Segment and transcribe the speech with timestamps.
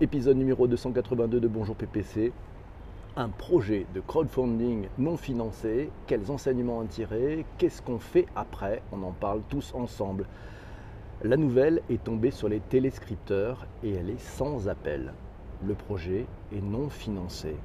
[0.00, 2.32] épisode numéro 282 de Bonjour PPC.
[3.16, 9.02] Un projet de crowdfunding non financé, quels enseignements en tirer, qu'est-ce qu'on fait après, on
[9.02, 10.26] en parle tous ensemble.
[11.24, 15.14] La nouvelle est tombée sur les téléscripteurs et elle est sans appel.
[15.66, 17.56] Le projet est non financé.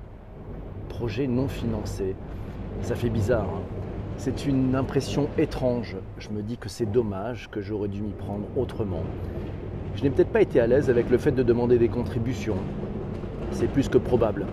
[0.89, 2.15] Projet non financé,
[2.81, 3.47] ça fait bizarre.
[3.47, 3.61] Hein.
[4.17, 5.97] c'est une impression étrange.
[6.17, 9.03] Je me dis que c'est dommage, que j'aurais dû m'y prendre autrement.
[9.95, 12.57] Je n'ai peut-être pas été à l'aise avec le fait de demander des contributions.
[13.51, 14.47] C'est plus que probable.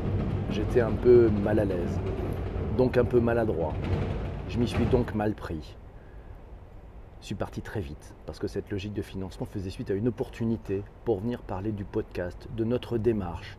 [0.50, 1.98] J'étais un peu mal à l'aise,
[2.76, 3.72] donc un peu maladroit.
[4.48, 5.76] Je m'y suis donc mal pris.
[7.20, 10.08] Je suis parti très vite parce que cette logique de financement faisait suite à une
[10.08, 13.58] opportunité pour venir parler du podcast, de notre démarche.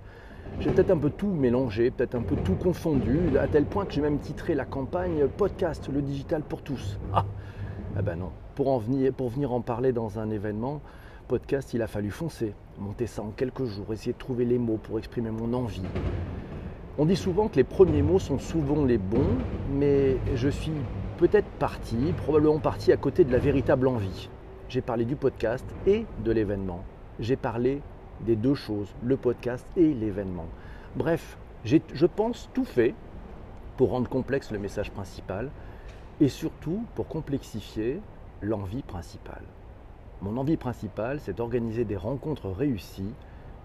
[0.60, 3.94] J'ai peut-être un peu tout mélangé, peut-être un peu tout confondu, à tel point que
[3.94, 7.00] j'ai même titré la campagne Podcast, le digital pour tous.
[7.14, 7.26] Ah,
[7.96, 8.82] ah ben non, pour, en
[9.16, 10.82] pour venir en parler dans un événement,
[11.74, 14.98] il a fallu foncer, monter ça en quelques jours, essayer de trouver les mots pour
[15.00, 15.84] exprimer mon envie.
[16.98, 19.38] On dit souvent que les premiers mots sont souvent les bons,
[19.72, 20.74] mais je suis
[21.18, 24.30] peut-être parti, probablement parti à côté de la véritable envie.
[24.68, 26.84] J'ai parlé du podcast et de l'événement.
[27.20, 27.82] J'ai parlé
[28.22, 30.48] des deux choses, le podcast et l'événement.
[30.96, 32.94] Bref, j'ai, je pense, tout fait
[33.78, 35.50] pour rendre complexe le message principal
[36.20, 38.02] et surtout pour complexifier
[38.42, 39.44] l'envie principale.
[40.22, 43.14] Mon envie principale, c'est d'organiser des rencontres réussies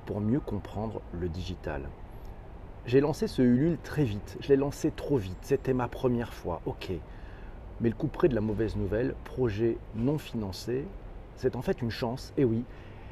[0.07, 1.83] pour mieux comprendre le digital.
[2.87, 6.62] J'ai lancé ce Ulule très vite, je l'ai lancé trop vite, c'était ma première fois,
[6.65, 6.93] ok.
[7.81, 10.87] Mais le coup près de la mauvaise nouvelle, projet non financé,
[11.37, 12.65] c'est en fait une chance, et oui,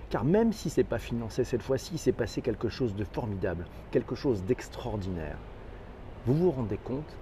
[0.08, 3.04] car même si ce n'est pas financé cette fois-ci, il s'est passé quelque chose de
[3.04, 5.36] formidable, quelque chose d'extraordinaire.
[6.24, 7.16] Vous vous rendez compte?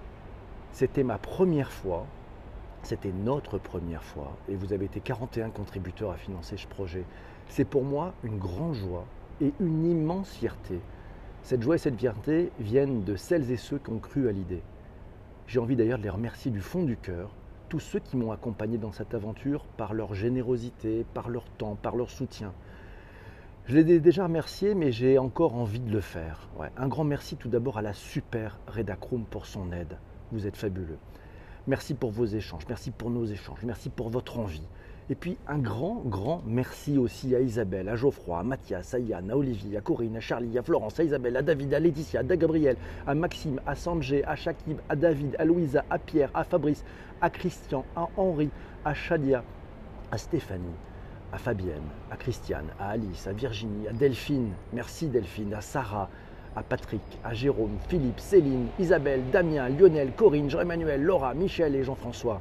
[0.71, 2.07] C'était ma première fois
[2.83, 7.05] c'était notre première fois et vous avez été 41 contributeurs à financer ce projet.
[7.49, 9.07] C'est pour moi une grande joie
[9.41, 10.81] et une immense fierté.
[11.43, 14.63] Cette joie et cette fierté viennent de celles et ceux qui ont cru à l'idée.
[15.47, 17.35] J'ai envie d'ailleurs de les remercier du fond du cœur,
[17.69, 21.97] tous ceux qui m'ont accompagné dans cette aventure par leur générosité, par leur temps, par
[21.97, 22.53] leur soutien.
[23.67, 26.49] Je les ai déjà remerciés, mais j'ai encore envie de le faire.
[26.77, 29.99] Un grand merci tout d'abord à la super Redacroom pour son aide.
[30.33, 30.99] Vous êtes fabuleux.
[31.69, 34.67] Merci pour vos échanges, merci pour nos échanges, merci pour votre envie.
[35.09, 39.31] Et puis un grand, grand merci aussi à Isabelle, à Geoffroy, à Mathias, à Yann,
[39.31, 42.25] à Olivier, à Corinne, à Charlie, à Florence, à Isabelle, à David, à Laetitia, à
[42.25, 46.83] Gabriel, à Maxime, à Sanjay, à Shakib, à David, à Louisa, à Pierre, à Fabrice,
[47.21, 48.51] à Christian, à Henri,
[48.85, 49.45] à Shadia,
[50.11, 50.79] à Stéphanie,
[51.31, 56.11] à Fabienne, à Christiane, à Alice, à Virginie, à Delphine, merci Delphine, à Sarah,
[56.57, 62.41] à Patrick, à Jérôme, Philippe, Céline, Isabelle, Damien, Lionel, Corinne, Jean-Emmanuel, Laura, Michel et Jean-François.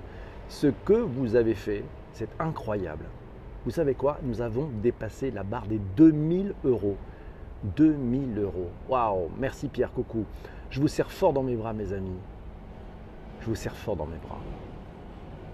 [0.50, 1.84] Ce que vous avez fait,
[2.14, 3.06] c'est incroyable.
[3.64, 4.18] Vous savez quoi?
[4.24, 6.98] Nous avons dépassé la barre des 2000 euros.
[7.64, 8.70] 2000 euros.
[8.90, 10.26] Waouh Merci Pierre Coucou.
[10.70, 12.18] Je vous serre fort dans mes bras, mes amis.
[13.42, 14.40] Je vous serre fort dans mes bras.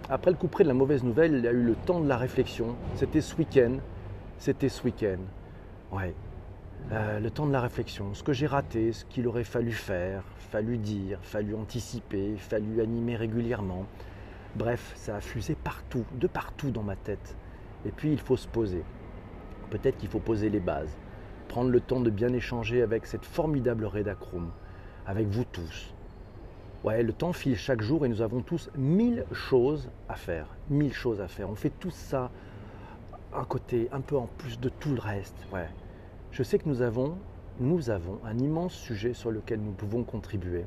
[0.09, 2.07] Après le coup près de la mauvaise nouvelle, il y a eu le temps de
[2.07, 2.75] la réflexion.
[2.95, 3.73] C'était ce week-end.
[4.37, 5.19] C'était ce week-end.
[5.91, 6.13] Ouais,
[6.91, 10.23] euh, le temps de la réflexion, ce que j'ai raté, ce qu'il aurait fallu faire,
[10.37, 13.85] fallu dire, fallu anticiper, fallu animer régulièrement.
[14.55, 17.35] Bref, ça a fusé partout, de partout dans ma tête.
[17.85, 18.83] Et puis il faut se poser.
[19.69, 20.97] Peut-être qu'il faut poser les bases,
[21.49, 24.49] prendre le temps de bien échanger avec cette formidable Redacroom,
[25.05, 25.93] avec vous tous.
[26.85, 30.55] Ouais, le temps file chaque jour et nous avons tous mille choses à faire.
[30.69, 31.49] Mille choses à faire.
[31.49, 32.31] On fait tout ça
[33.33, 35.35] à côté, un peu en plus de tout le reste.
[35.51, 35.67] Ouais.
[36.31, 37.17] Je sais que nous avons,
[37.59, 40.65] un immense sujet sur lequel nous pouvons contribuer.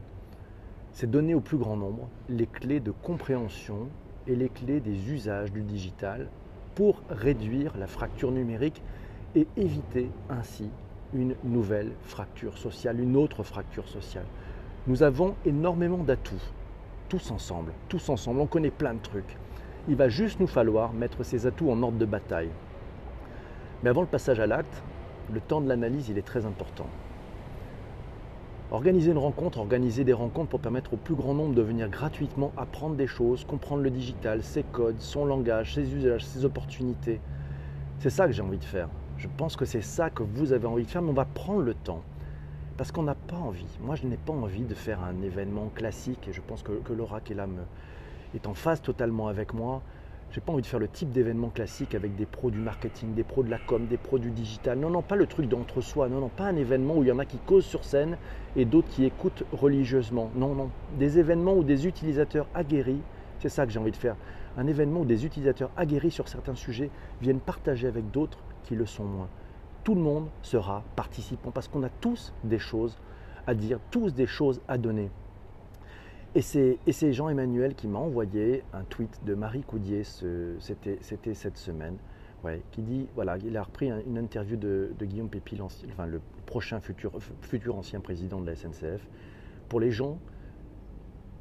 [0.92, 3.88] C'est donner au plus grand nombre les clés de compréhension
[4.26, 6.28] et les clés des usages du digital
[6.74, 8.82] pour réduire la fracture numérique
[9.36, 10.68] et éviter ainsi
[11.14, 14.26] une nouvelle fracture sociale, une autre fracture sociale.
[14.86, 16.42] Nous avons énormément d'atouts,
[17.08, 19.36] tous ensemble, tous ensemble, on connaît plein de trucs.
[19.88, 22.50] Il va juste nous falloir mettre ces atouts en ordre de bataille.
[23.82, 24.82] Mais avant le passage à l'acte,
[25.32, 26.86] le temps de l'analyse, il est très important.
[28.72, 32.52] Organiser une rencontre, organiser des rencontres pour permettre au plus grand nombre de venir gratuitement
[32.56, 37.20] apprendre des choses, comprendre le digital, ses codes, son langage, ses usages, ses opportunités.
[37.98, 38.88] C'est ça que j'ai envie de faire.
[39.18, 41.62] Je pense que c'est ça que vous avez envie de faire, mais on va prendre
[41.62, 42.02] le temps.
[42.76, 43.66] Parce qu'on n'a pas envie.
[43.82, 47.20] Moi, je n'ai pas envie de faire un événement classique, et je pense que, Laura
[47.20, 47.46] qui est là
[48.34, 49.82] est en phase totalement avec moi.
[50.32, 53.24] J'ai pas envie de faire le type d'événement classique avec des pros du marketing, des
[53.24, 54.78] pros de la com, des pros du digital.
[54.78, 56.08] Non, non, pas le truc d'entre-soi.
[56.08, 58.16] Non, non, pas un événement où il y en a qui causent sur scène
[58.54, 60.30] et d'autres qui écoutent religieusement.
[60.36, 60.70] Non, non.
[60.88, 63.02] Des événements où des utilisateurs aguerris,
[63.40, 64.16] c'est ça que j'ai envie de faire.
[64.56, 68.86] Un événement où des utilisateurs aguerris sur certains sujets viennent partager avec d'autres qui le
[68.86, 69.30] sont moins.
[69.82, 72.96] tout le monde sera participant parce qu'on a tous des choses
[73.46, 75.10] à dire, tous des choses à donner.
[76.36, 81.96] Et c'est Jean-Emmanuel qui m'a envoyé un tweet de Marie Coudier, c'était cette semaine,
[82.70, 87.12] qui dit, voilà, il a repris une interview de, Guillaume Pépi, enfin, le prochain futur,
[87.42, 89.08] futur ancien président de la SNCF.
[89.68, 90.20] Pour les gens,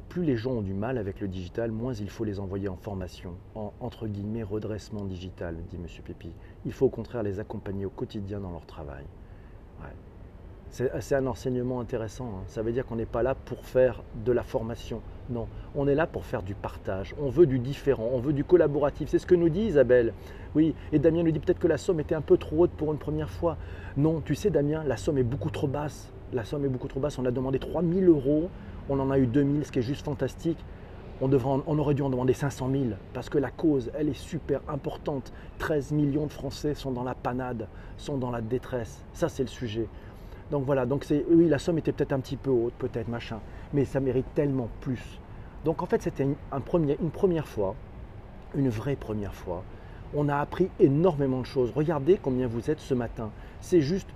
[0.07, 2.75] plus les gens ont du mal avec le digital, moins il faut les envoyer en
[2.75, 5.85] formation, en entre guillemets redressement digital, dit M.
[6.03, 6.31] Pépi.
[6.65, 9.05] Il faut au contraire les accompagner au quotidien dans leur travail.
[10.71, 12.25] C'est un enseignement intéressant.
[12.25, 12.43] Hein.
[12.47, 15.01] Ça veut dire qu'on n'est pas là pour faire de la formation.
[15.29, 17.15] Non, on est là pour faire du partage.
[17.19, 19.09] On veut du différent, on veut du collaboratif.
[19.09, 20.13] C'est ce que nous dit Isabelle.
[20.55, 22.91] Oui, et Damien nous dit peut-être que la somme était un peu trop haute pour
[22.91, 23.57] une première fois.
[23.97, 26.11] Non, tu sais Damien, la somme est beaucoup trop basse.
[26.33, 27.17] La somme est beaucoup trop basse.
[27.17, 28.49] On a demandé 3000 euros
[28.89, 30.57] on en a eu 2000, ce qui est juste fantastique.
[31.21, 32.83] On, on aurait dû en demander 500 000
[33.13, 35.31] parce que la cause, elle est super importante.
[35.59, 37.67] 13 millions de Français sont dans la panade,
[37.97, 39.03] sont dans la détresse.
[39.13, 39.87] Ça, c'est le sujet.
[40.51, 40.85] Donc voilà,
[41.29, 43.39] oui, la somme était peut-être un petit peu haute, peut-être, machin,
[43.73, 45.19] mais ça mérite tellement plus.
[45.63, 47.75] Donc en fait, c'était une, une première fois,
[48.55, 49.63] une vraie première fois.
[50.15, 51.71] On a appris énormément de choses.
[51.75, 53.29] Regardez combien vous êtes ce matin.
[53.61, 54.09] C'est juste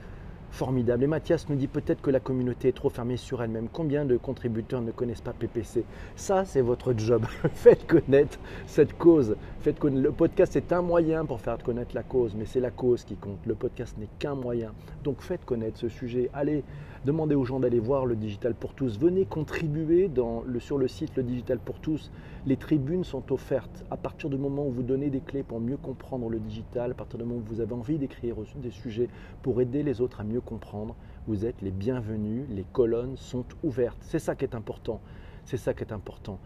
[0.54, 1.04] formidable.
[1.04, 3.68] Et Mathias nous dit peut-être que la communauté est trop fermée sur elle-même.
[3.74, 5.84] Combien de contributeurs ne connaissent pas PPC
[6.16, 7.26] Ça, c'est votre job.
[7.54, 9.36] Faites connaître cette cause.
[9.62, 9.84] Faites.
[9.84, 13.16] Le podcast est un moyen pour faire connaître la cause, mais c'est la cause qui
[13.16, 13.40] compte.
[13.48, 14.72] Le podcast n'est qu'un moyen.
[15.04, 16.30] Donc faites connaître ce sujet.
[16.34, 16.64] Allez,
[17.06, 19.00] demandez aux gens d'aller voir le Digital pour tous.
[19.00, 22.12] Venez contribuer dans le, sur le site Le Digital pour tous.
[22.46, 23.84] Les tribunes sont offertes.
[23.90, 26.94] À partir du moment où vous donnez des clés pour mieux comprendre le digital, à
[26.94, 29.08] partir du moment où vous avez envie d'écrire des sujets
[29.42, 30.96] pour aider les autres à mieux comprendre,
[31.28, 33.98] vous êtes les bienvenus, les colonnes sont ouvertes.
[34.02, 35.00] C'est ça qui est important.
[35.46, 36.40] C'est ça qui est important.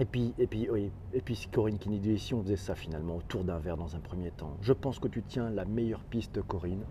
[0.00, 3.16] Et puis, et puis, oui, et puis Corinne qui dit si on faisait ça finalement
[3.16, 4.56] autour d'un verre dans un premier temps?
[4.62, 6.84] Je pense que tu tiens la meilleure piste, Corinne.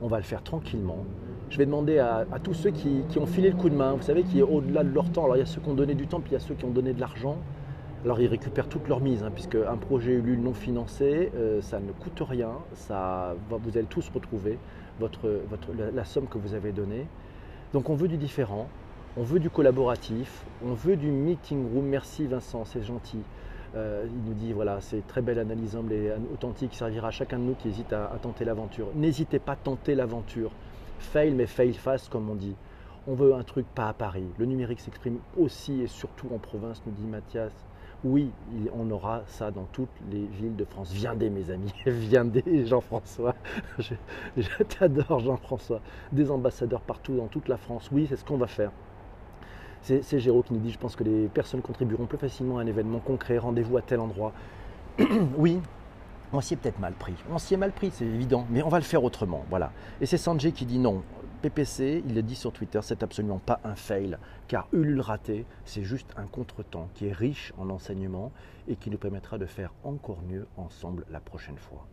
[0.00, 1.04] On va le faire tranquillement.
[1.50, 4.22] Je vais demander à, tous ceux qui, ont filé le coup de main, vous savez,
[4.22, 5.24] qui est au-delà de leur temps.
[5.24, 6.54] Alors il y a ceux qui ont donné du temps, puis il y a ceux
[6.54, 7.36] qui ont donné de l'argent.
[8.04, 11.80] Alors ils récupèrent toute leur mise, hein, puisque un projet Ulule non financé, euh, ça
[11.80, 14.58] ne coûte rien, ça, vous allez tous retrouver
[15.00, 15.28] votre,
[15.94, 17.06] la, somme que vous avez donnée.
[17.72, 18.68] Donc on veut du différent,
[19.16, 21.86] on veut du collaboratif, on veut du meeting room.
[21.86, 23.20] Merci Vincent, c'est gentil.
[23.74, 27.38] Euh, il nous dit voilà, c'est très belle analyse humble et authentique, servira à chacun
[27.38, 28.88] de nous qui hésite à, à tenter l'aventure.
[28.94, 30.50] N'hésitez pas à tenter l'aventure.
[30.98, 32.54] Fail, mais fail fast, comme on dit.
[33.08, 34.26] On veut un truc pas à Paris.
[34.38, 37.52] Le numérique s'exprime aussi et surtout en province, nous dit Mathias
[38.04, 38.30] oui,
[38.74, 40.90] on aura ça dans toutes les villes de France.
[40.92, 43.34] Viendez mes amis, viendez Jean-François.
[43.78, 45.80] Je, t'adore Jean-François.
[46.10, 47.88] Des ambassadeurs partout dans toute la France.
[47.92, 48.72] Oui, c'est ce qu'on va faire.
[49.82, 52.66] C'est Géraud qui nous dit, je pense que les personnes contribueront plus facilement à un
[52.66, 53.38] événement concret.
[53.38, 54.32] Rendez-vous à tel endroit.
[55.36, 55.60] oui,
[56.32, 57.14] on s'y est peut-être mal pris.
[57.32, 59.44] On s'y est mal pris, c'est évident, mais on va le faire autrement.
[59.50, 59.72] Voilà.
[60.00, 61.02] Et c'est Sanjay qui dit non.
[61.42, 64.16] PPC, il l'a dit sur Twitter, c'est absolument pas un fail,
[64.46, 68.30] car Ulule raté, c'est juste un contretemps qui est riche en enseignements
[68.68, 71.84] et qui nous permettra de faire encore mieux ensemble la prochaine fois.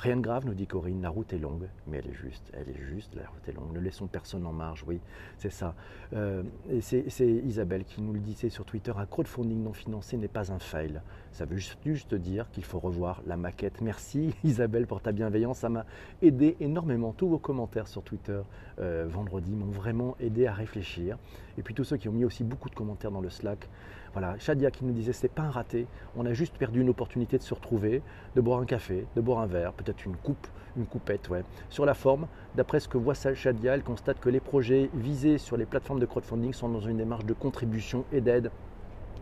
[0.00, 2.70] Rien de grave, nous dit Corinne, la route est longue, mais elle est juste, elle
[2.70, 3.70] est juste, la route est longue.
[3.74, 4.98] Ne laissons personne en marge, oui,
[5.36, 5.74] c'est ça.
[6.14, 10.26] Euh, et c'est Isabelle qui nous le disait sur Twitter, un crowdfunding non financé n'est
[10.26, 11.02] pas un fail.
[11.32, 13.82] Ça veut juste, dire qu'il faut revoir la maquette.
[13.82, 15.84] Merci Isabelle pour ta bienveillance, ça m'a
[16.22, 17.12] aidé énormément.
[17.12, 18.40] Tous vos commentaires sur Twitter
[18.78, 21.18] euh, vendredi m'ont vraiment aidé à réfléchir.
[21.58, 23.68] Et puis tous ceux qui ont mis aussi beaucoup de commentaires dans le Slack,
[24.12, 25.86] voilà, Shadia qui nous disait c'est pas un raté,
[26.16, 28.02] on a juste perdu une opportunité de se retrouver,
[28.34, 31.44] de boire un café, de boire un verre, peut-être une coupe, une coupette, ouais.
[31.68, 32.26] Sur la forme,
[32.56, 36.06] d'après ce que voit Shadia, elle constate que les projets visés sur les plateformes de
[36.06, 38.50] crowdfunding sont dans une démarche de contribution et d'aide.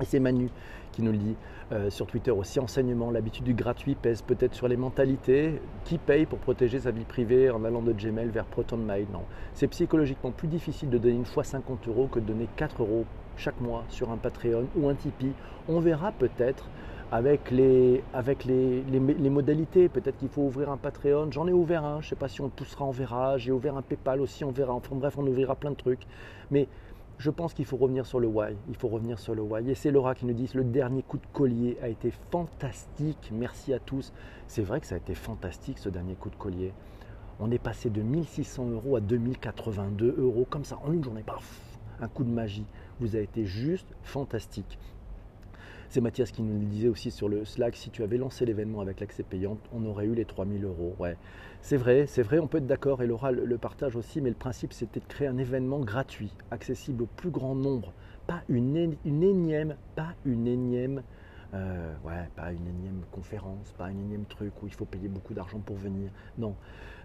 [0.01, 0.49] Et c'est Manu
[0.93, 1.37] qui nous le dit
[1.73, 2.61] euh, sur Twitter aussi.
[2.61, 5.61] Enseignement, l'habitude du gratuit pèse peut-être sur les mentalités.
[5.85, 9.23] Qui paye pour protéger sa vie privée en allant de Gmail vers ProtonMail Non.
[9.55, 13.05] C'est psychologiquement plus difficile de donner une fois 50 euros que de donner 4 euros
[13.39, 15.33] chaque mois sur un Patreon ou un Tipeee.
[15.69, 16.69] On verra peut-être
[17.11, 19.89] avec les, avec les, les, modalités.
[19.89, 21.31] Peut-être qu'il faut ouvrir un Patreon.
[21.31, 23.39] J'en ai ouvert un, je ne sais pas si on poussera, on verra.
[23.39, 24.75] J'ai ouvert un PayPal aussi, on verra.
[24.75, 26.07] Enfin bref, on ouvrira plein de trucs.
[26.51, 26.69] Mais
[27.19, 28.55] je pense qu'il faut revenir sur le why.
[28.69, 29.69] Il faut revenir sur le why.
[29.71, 33.31] Et c'est Laura qui nous dit le dernier coup de collier a été fantastique.
[33.33, 34.13] Merci à tous.
[34.47, 36.73] C'est vrai que ça a été fantastique ce dernier coup de collier.
[37.41, 41.25] On est passé de 1600 euros à 2082 euros comme ça en une journée.
[42.01, 42.67] Un coup de magie
[43.01, 44.79] vous a été juste fantastique.
[45.91, 48.83] C'est Mathias qui nous le disait aussi sur le Slack, si tu avais lancé l'événement
[48.83, 50.95] avec l'accès payant, on aurait eu les 3000 euros.
[51.63, 54.37] C'est vrai, c'est vrai, on peut être d'accord, et Laura le, partage aussi, mais le
[54.37, 57.95] principe c'était de créer un événement gratuit, accessible au plus grand nombre,
[58.27, 61.03] pas une, une énième, pas une énième
[61.55, 65.33] Euh, ouais, pas une énième conférence, pas un énième truc où il faut payer beaucoup
[65.33, 66.11] d'argent pour venir.
[66.37, 66.57] Non.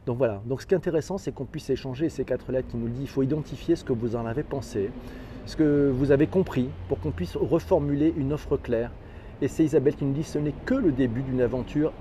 [0.05, 0.41] Donc voilà.
[0.45, 3.01] Donc ce qui est intéressant, c'est qu'on puisse échanger ces quatre lettres qui nous dit
[3.01, 4.91] il faut identifier ce que vous en avez pensé,
[5.45, 8.91] ce que vous avez compris, pour qu'on puisse reformuler une offre claire.
[9.41, 11.93] Et c'est Isabelle qui nous dit ce n'est que le début d'une aventure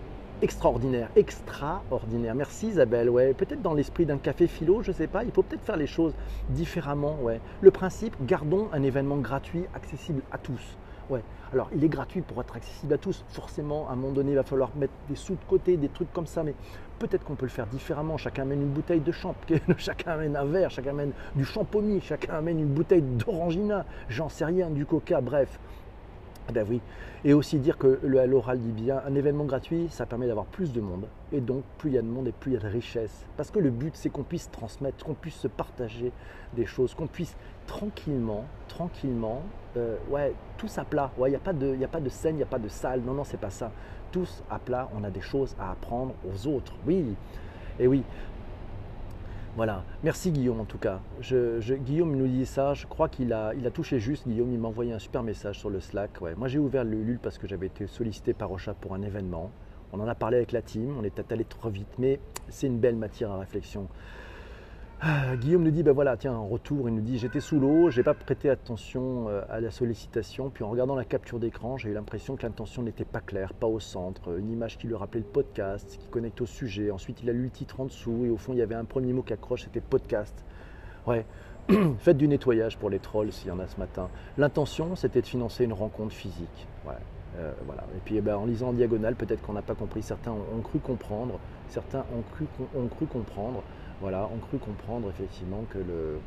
[0.42, 2.35] extraordinaire, extraordinaire.
[2.35, 3.09] Merci Isabelle.
[3.09, 5.23] Ouais, peut-être dans l'esprit d'un café philo, je ne sais pas.
[5.23, 6.14] Il faut peut-être faire les choses
[6.50, 7.18] différemment.
[7.61, 10.76] Le principe, gardons un événement gratuit, accessible à tous.
[11.52, 13.25] Alors, il est gratuit pour être accessible à tous.
[13.28, 16.12] Forcément, à un moment donné, il va falloir mettre des sous de côté, des trucs
[16.12, 16.42] comme ça.
[16.42, 16.54] Mais
[16.99, 18.16] peut-être qu'on peut le faire différemment.
[18.16, 19.35] Chacun amène une bouteille de champ,
[19.76, 24.45] chacun amène un verre, chacun amène du champomis, chacun amène une bouteille d'orangina, j'en sais
[24.45, 25.59] rien, du coca, bref.
[26.49, 26.80] Eh ben oui.
[27.25, 30.80] Et aussi dire que l'oral dit bien, un événement gratuit, ça permet d'avoir plus de
[30.80, 31.06] monde.
[31.32, 33.25] Et donc, plus il y a de monde et plus il y a de richesse.
[33.37, 36.12] Parce que le but, c'est qu'on puisse transmettre, qu'on puisse se partager
[36.54, 39.42] des choses, qu'on puisse tranquillement, tranquillement,
[39.76, 41.12] euh, ouais, tous à plat.
[41.18, 43.02] Il n'y a, pas de, a pas de scène, il n'y a pas de salle.
[43.02, 43.70] Non, non, c'est pas ça.
[44.11, 46.75] Tous à plat, on a des choses à apprendre aux autres.
[46.87, 47.14] Oui.
[47.78, 48.02] Et oui,
[49.54, 51.00] voilà, merci Guillaume en tout cas.
[51.21, 54.26] Guillaume nous dit ça, je crois qu'il a, touché juste.
[54.26, 56.23] Guillaume, il m'a envoyé un super message sur le Slack.
[56.38, 59.50] Moi j'ai ouvert le LUL parce que j'avais été sollicité par Ocha pour un événement.
[59.92, 62.18] On en a parlé avec la team, on est allé trop vite, mais
[62.49, 63.88] c'est une belle matière à réflexion.
[65.04, 67.90] Ah, Guillaume nous dit, ben voilà, tiens, en retour, il nous dit, j'étais sous l'eau,
[67.90, 71.88] j'ai pas prêté attention euh, à la sollicitation, puis en regardant la capture d'écran, j'ai
[71.88, 75.23] eu l'impression que l'intention n'était pas claire, pas au centre, une image qui lui rappelait
[75.23, 78.30] le podcast, qui connecte au sujet, ensuite il a lu le titre en dessous, et
[78.30, 80.44] au fond il y avait un premier mot qui accroche, c'était podcast.
[81.09, 81.26] Ouais,
[81.99, 84.09] faites du nettoyage pour les trolls s'il y en a ce matin.
[84.38, 86.68] L'intention, c'était de financer une rencontre physique.
[86.87, 86.94] Ouais.
[87.38, 87.82] Euh, voilà.
[87.97, 90.61] Et puis eh ben, en lisant en diagonale, peut-être qu'on n'a pas compris, certains ont,
[90.62, 93.64] cru comprendre, certains ont cru, ont cru comprendre
[94.02, 96.18] voilà, ont cru comprendre effectivement que le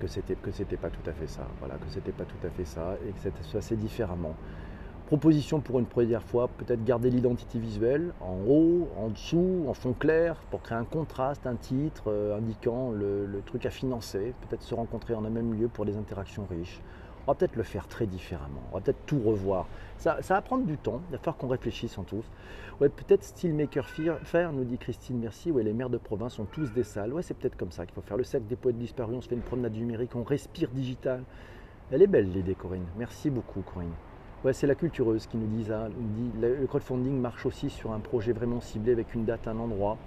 [0.00, 3.12] que pas tout à fait ça, voilà, que c'était pas tout à fait ça et
[3.12, 4.34] que c'était assez différemment.
[5.06, 9.92] Proposition pour une première fois, peut-être garder l'identité visuelle en haut, en dessous, en fond
[9.92, 14.62] clair, pour créer un contraste, un titre euh, indiquant le, le, truc à financer, peut-être
[14.62, 16.80] se rencontrer en un même lieu pour des interactions riches.
[17.26, 19.66] On va peut-être le faire très différemment, on va peut-être tout revoir.
[19.98, 22.24] Ça, va prendre du temps, il va falloir qu'on réfléchisse en tous.
[22.80, 26.72] Ouais, peut-être Steelmaker Faire, nous dit Christine Merci, ouais, les maires de province ont tous
[26.72, 27.12] des salles.
[27.12, 28.16] Ouais, c'est peut-être comme ça qu'il faut faire.
[28.16, 31.22] Le cercle des poètes disparus, on se fait une promenade numérique, on respire digital.
[31.92, 32.86] Elle est belle l'idée, Corinne.
[32.96, 33.92] Merci beaucoup, Corinne.
[34.42, 35.88] Ouais, c'est la cultureuse qui nous dit ça.
[35.90, 39.98] Dit, le crowdfunding marche aussi sur un projet vraiment ciblé avec une date, un endroit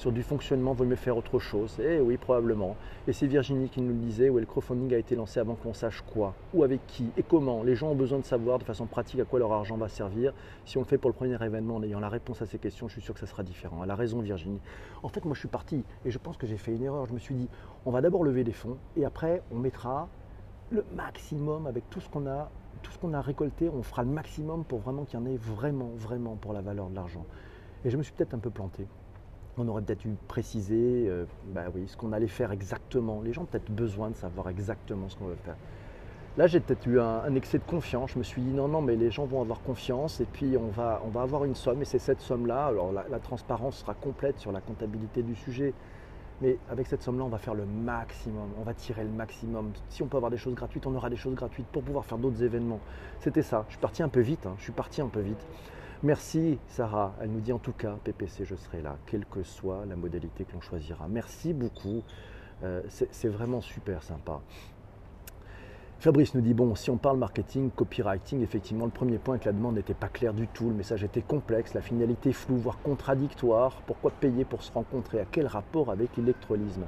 [0.00, 1.78] sur du fonctionnement, vaut mieux faire autre chose.
[1.78, 2.74] Eh oui, probablement.
[3.06, 5.74] Et c'est Virginie qui nous le disait, où le crowdfunding a été lancé avant qu'on
[5.74, 7.62] sache quoi, ou avec qui, et comment.
[7.62, 10.32] Les gens ont besoin de savoir de façon pratique à quoi leur argent va servir.
[10.64, 12.88] Si on le fait pour le premier événement en ayant la réponse à ces questions,
[12.88, 13.84] je suis sûr que ça sera différent.
[13.84, 14.60] Elle a raison, Virginie.
[15.02, 17.04] En fait, moi, je suis parti et je pense que j'ai fait une erreur.
[17.04, 17.50] Je me suis dit,
[17.84, 20.08] on va d'abord lever des fonds et après, on mettra
[20.70, 23.68] le maximum avec tout ce qu'on a, tout ce qu'on a récolté.
[23.68, 26.88] On fera le maximum pour vraiment qu'il y en ait vraiment, vraiment pour la valeur
[26.88, 27.26] de l'argent.
[27.84, 28.86] Et je me suis peut-être un peu planté
[29.60, 31.24] on aurait peut-être dû préciser euh,
[31.54, 33.22] bah oui, ce qu'on allait faire exactement.
[33.22, 35.56] Les gens ont peut-être besoin de savoir exactement ce qu'on veut faire.
[36.36, 38.12] Là, j'ai peut-être eu un, excès de confiance.
[38.12, 40.68] Je me suis dit non, non, mais les gens vont avoir confiance et puis on
[40.68, 42.66] va, on va avoir une somme et c'est cette somme-là.
[42.66, 45.74] Alors la, transparence sera complète sur la comptabilité du sujet,
[46.40, 48.48] mais avec cette somme-là, on va faire le maximum.
[48.60, 49.72] On va tirer le maximum.
[49.88, 52.18] Si on peut avoir des choses gratuites, on aura des choses gratuites pour pouvoir faire
[52.18, 52.80] d'autres événements.
[53.18, 53.64] C'était ça.
[53.66, 54.46] Je suis parti un peu vite.
[54.46, 54.54] Hein.
[54.58, 55.44] Je suis parti un peu vite.
[56.02, 59.84] Merci Sarah, elle nous dit en tout cas PPC je serai là, quelle que soit
[59.86, 61.06] la modalité que l'on choisira.
[61.10, 62.02] Merci beaucoup,
[62.64, 64.40] euh, c'est vraiment super sympa.
[65.98, 69.44] Fabrice nous dit bon, si on parle marketing, copywriting, effectivement, le premier point est que
[69.44, 72.78] la demande n'était pas claire du tout, le message était complexe, la finalité floue, voire
[72.82, 73.82] contradictoire.
[73.86, 75.20] Pourquoi payer pour se rencontrer?
[75.20, 76.86] À quel rapport avec l'électrolysme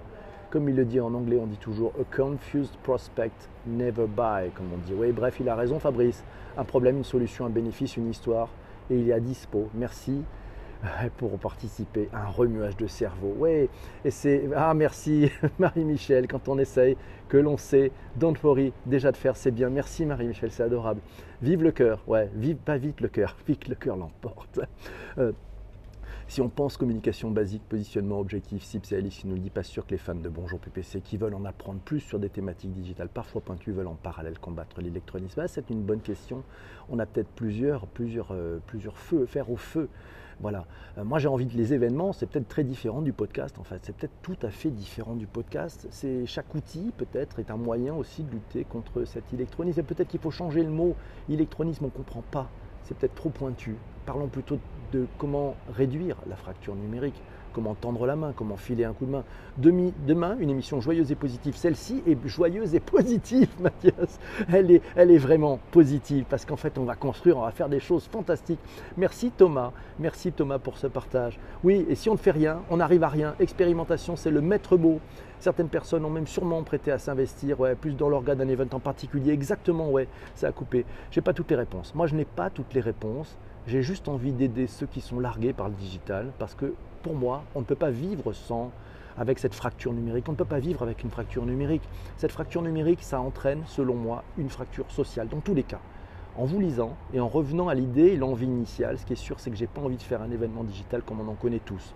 [0.49, 4.73] Comme il le dit en anglais, on dit toujours a confused prospect never buy, comme
[4.73, 4.95] on dit.
[4.95, 6.25] Oui, bref, il a raison, Fabrice.
[6.57, 8.49] Un problème, une solution, un bénéfice, une histoire
[8.92, 9.68] et il est à dispo.
[9.75, 10.22] Merci
[10.84, 13.34] euh, pour participer à un remuage de cerveau.
[13.38, 13.68] Ouais,
[14.04, 16.96] et c'est ah merci Marie-Michel quand on essaye
[17.28, 19.70] que l'on sait don't worry déjà de faire c'est bien.
[19.70, 21.00] Merci Marie-Michel, c'est adorable.
[21.40, 22.02] Vive le cœur.
[22.06, 24.61] Ouais, vive pas vite le cœur, vite le cœur l'emporte.
[25.18, 25.32] Euh,
[26.32, 29.62] si on pense communication basique, positionnement, objectif, cible, c'est Alice qui nous le dit pas
[29.62, 32.72] sûr que les fans de Bonjour PPC qui veulent en apprendre plus sur des thématiques
[32.72, 35.40] digitales, parfois pointues, veulent en parallèle combattre l'électronisme.
[35.40, 36.42] Ah, c'est une bonne question.
[36.88, 39.90] On a peut-être plusieurs, plusieurs, euh, plusieurs feux, faire au feu.
[40.40, 40.64] Voilà.
[40.96, 43.58] Euh, moi, j'ai envie de les événements, c'est peut-être très différent du podcast.
[43.58, 45.86] En fait, c'est peut-être tout à fait différent du podcast.
[45.90, 49.82] C'est chaque outil peut-être est un moyen aussi de lutter contre cet électronisme.
[49.82, 50.96] Peut-être qu'il faut changer le mot
[51.28, 51.84] électronisme.
[51.84, 52.48] On ne comprend pas.
[52.84, 53.76] C'est peut-être trop pointu.
[54.06, 54.59] Parlons plutôt
[54.92, 57.21] de comment réduire la fracture numérique.
[57.54, 59.25] comment tendre la main, comment filer un coup de main.
[59.59, 61.54] demain, une émission joyeuse et positive.
[61.54, 64.18] Celle-ci est joyeuse et positive, Mathias.
[64.50, 68.09] Elle est, vraiment positive parce qu'en fait, on va construire, on va faire des choses
[68.11, 68.59] fantastiques.
[68.97, 71.38] Merci Thomas, merci Thomas pour ce partage.
[71.62, 73.35] Oui, et si on ne fait rien, on n'arrive à rien.
[73.38, 74.99] Expérimentation, c'est le maître mot.
[75.38, 78.80] Certaines personnes ont même sûrement prêté à s'investir, ouais, plus dans l'organe d'un event en
[78.80, 79.32] particulier.
[79.32, 80.87] Exactement, ouais, ça a coupé.
[81.11, 81.94] Je n'ai pas toutes les réponses.
[81.94, 83.37] Moi, je n'ai pas toutes les réponses.
[83.69, 87.45] J'ai juste envie d'aider ceux qui sont largués par le digital parce que pour moi,
[87.54, 88.73] on ne peut pas vivre sans
[89.16, 90.28] avec cette fracture numérique.
[90.28, 91.83] On ne peut pas vivre avec une fracture numérique.
[92.16, 95.81] Cette fracture numérique, ça entraîne, selon moi, une fracture sociale, dans tous les cas.
[96.37, 99.38] En vous lisant et en revenant à l'idée et l'envie initiale, ce qui est sûr,
[99.38, 101.61] c'est que je n'ai pas envie de faire un événement digital comme on en connaît
[101.61, 101.95] tous.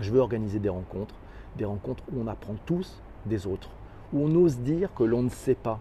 [0.00, 1.14] Je veux organiser des rencontres,
[1.56, 3.68] des rencontres où on apprend tous des autres,
[4.12, 5.80] où on ose dire que l'on ne sait pas.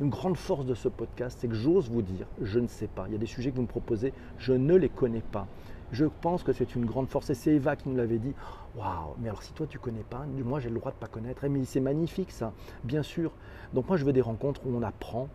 [0.00, 3.04] Une grande force de ce podcast, c'est que j'ose vous dire, je ne sais pas.
[3.08, 5.46] Il y a des sujets que vous me proposez, je ne les connais pas.
[5.92, 7.28] Je pense que c'est une grande force.
[7.28, 8.32] Et c'est Eva qui nous l'avait dit.
[8.76, 11.44] Waouh, mais alors si toi tu connais pas, moi j'ai le droit de pas connaître.
[11.44, 13.30] Eh, mais c'est magnifique ça, bien sûr.
[13.74, 15.28] Donc moi je veux des rencontres où on apprend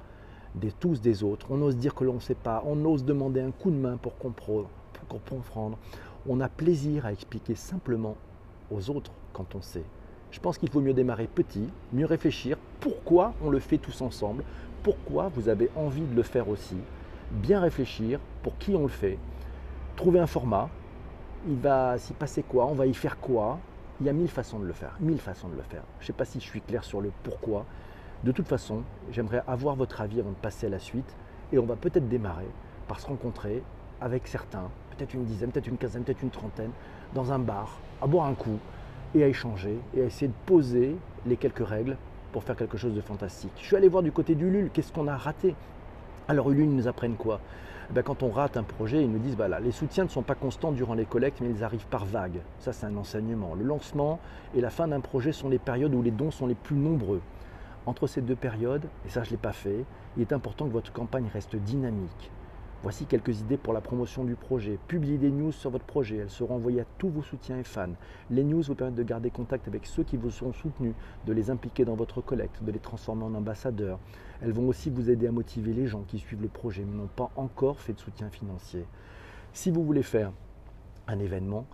[0.55, 1.47] des tous des autres.
[1.51, 2.63] On ose dire que l'on ne sait pas.
[2.65, 3.97] On ose demander un coup de main.
[3.97, 5.77] Pour comprendre.
[6.27, 8.17] On a plaisir à expliquer simplement
[8.71, 9.85] aux autres quand on sait.
[10.31, 12.57] Je pense qu'il faut mieux démarrer petit, mieux réfléchir.
[12.79, 14.43] Pourquoi on le fait tous ensemble,
[14.83, 16.77] pourquoi vous avez envie de le faire aussi,
[17.31, 19.17] bien réfléchir pour qui on le fait,
[19.95, 20.69] trouver un format,
[21.47, 23.59] il va s'y passer quoi, on va y faire quoi?
[23.99, 25.81] Il y a mille façons de le faire, mille façons de le faire.
[25.99, 27.65] Je ne sais pas si je suis clair sur le pourquoi.
[28.23, 31.15] De toute façon, j'aimerais avoir votre avis avant de passer à la suite.
[31.51, 32.47] Et on va peut-être démarrer
[32.87, 33.63] par se rencontrer
[34.01, 36.71] avec certains, peut-être une dizaine, peut-être une quinzaine, peut-être une trentaine,
[37.15, 38.59] dans un bar, à boire un coup
[39.15, 40.95] et à échanger et à essayer de poser
[41.25, 41.97] les quelques règles
[42.31, 43.51] pour faire quelque chose de fantastique.
[43.57, 45.55] Je suis allé voir du côté d'Ulule, qu'est-ce qu'on a raté?
[46.27, 47.39] Alors Ulule nous apprennent quoi?
[47.89, 50.21] Eh ben, quand on rate un projet, ils nous disent voilà, les soutiens ne sont
[50.21, 52.41] pas constants durant les collectes, mais ils arrivent par vagues.
[52.59, 53.55] Ça, c'est un enseignement.
[53.55, 54.19] Le lancement
[54.53, 57.21] et la fin d'un projet sont les périodes où les dons sont les plus nombreux.
[57.85, 59.85] Entre ces deux périodes, et ça je ne l'ai pas fait,
[60.17, 62.29] il est important que votre campagne reste dynamique.
[62.83, 64.77] Voici quelques idées pour la promotion du projet.
[64.87, 66.17] Publiez des news sur votre projet.
[66.17, 67.95] Elles seront envoyées à tous vos soutiens et fans.
[68.29, 70.93] Les news vous permettent de garder contact avec ceux qui vous sont soutenus,
[71.25, 73.99] de les impliquer dans votre collecte, de les transformer en ambassadeurs.
[74.41, 77.07] Elles vont aussi vous aider à motiver les gens qui suivent le projet mais n'ont
[77.07, 78.85] pas encore fait de soutien financier.
[79.53, 80.31] Si vous voulez faire
[81.07, 81.65] un événement,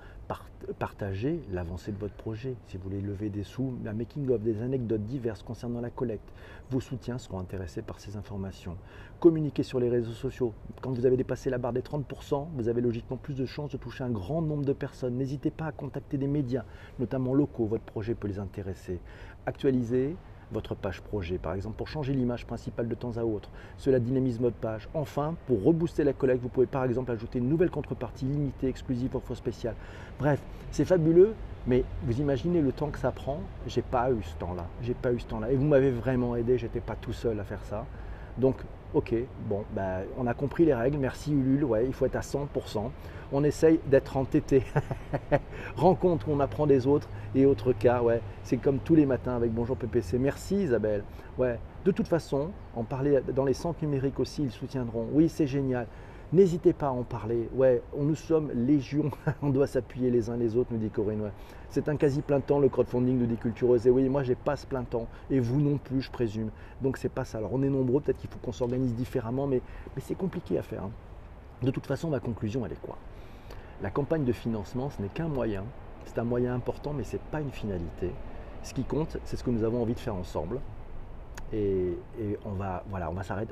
[0.80, 2.56] partagez l'avancée de votre projet.
[2.68, 6.28] Si vous voulez lever des sous, un making-of, des anecdotes diverses concernant la collecte,
[6.70, 8.78] vos soutiens seront intéressés par ces informations.
[9.20, 10.54] Communiquez sur les réseaux sociaux.
[10.82, 13.78] Quand vous avez dépassé la barre des 30%, vous avez logiquement plus de chances de
[13.78, 15.16] toucher un grand nombre de personnes.
[15.16, 16.66] N'hésitez pas à contacter des médias,
[17.00, 17.66] notamment locaux.
[17.66, 19.00] Votre projet peut les intéresser.
[19.46, 20.16] Actualisez
[20.54, 23.50] votre page projet, par exemple, pour changer l'image principale de temps à autre.
[23.78, 24.88] Cela dynamise votre page.
[24.94, 29.16] Enfin, pour rebooster la collecte, vous pouvez par exemple ajouter une nouvelle contrepartie limitée, exclusive,
[29.16, 29.76] offre spéciale.
[30.20, 30.40] Bref,
[30.72, 31.34] c'est fabuleux,
[31.68, 34.66] mais vous imaginez le temps que ça prend J'ai pas eu ce temps-là.
[34.82, 35.52] J'ai pas eu ce temps-là.
[35.52, 37.86] Et vous m'avez vraiment aidé, j'étais pas tout seul à faire ça.
[38.38, 38.58] Donc,
[38.94, 39.16] ok,
[39.48, 40.98] bon, bah, on a compris les règles.
[40.98, 42.92] Merci Ulule, ouais, il faut être à 100%.
[43.32, 44.64] On essaye d'être entêté.
[45.76, 49.52] Rencontre, on apprend des autres et autres cas, ouais, c'est comme tous les matins avec
[49.52, 50.20] Bonjour PPC.
[50.20, 51.04] Merci Isabelle.
[51.40, 55.08] De toute façon, en parler dans les centres numériques aussi, ils soutiendront.
[55.12, 55.88] Oui, c'est génial.
[56.34, 57.48] N'hésitez pas à en parler.
[57.54, 59.12] Ouais, nous sommes légion.
[59.44, 61.30] on doit s'appuyer les uns les autres, nous dit Corinne.
[61.70, 63.86] C'est un quasi plein temps le crowdfunding, nous dit Cultureuse.
[63.86, 65.06] Et oui, moi, j'ai pas ce plein temps.
[65.30, 66.50] Et vous non plus, je présume.
[66.82, 67.38] Donc, c'est pas ça.
[67.38, 68.02] Alors, on est nombreux.
[68.02, 69.62] Peut-être qu'il faut qu'on s'organise différemment, mais,
[69.96, 70.86] mais c'est compliqué à faire.
[70.86, 70.92] Hein.
[71.62, 72.98] De toute façon, ma conclusion, elle est quoi?
[73.84, 75.64] La campagne de financement, ce n'est qu'un moyen.
[76.06, 78.10] C'est un moyen important, mais ce n'est pas une finalité.
[78.64, 80.62] Ce qui compte, c'est ce que nous avons envie de faire ensemble.
[81.54, 81.98] Et,
[82.46, 82.84] on va,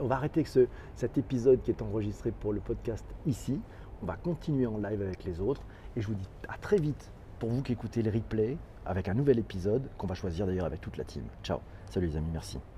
[0.10, 3.60] arrêter ce, cet épisode qui est enregistré pour le podcast ici.
[4.02, 5.62] On va continuer en live avec les autres.
[5.96, 9.14] Et je vous dis à très vite pour vous qui écoutez les replays avec un
[9.14, 11.24] nouvel épisode qu'on va choisir d'ailleurs avec toute la team.
[11.44, 11.60] Ciao.
[11.90, 12.62] Salut les amis, merci.